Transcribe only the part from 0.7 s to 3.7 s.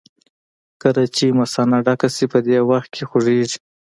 کله چې مثانه ډکه شي په دې وخت کې خوږېږي.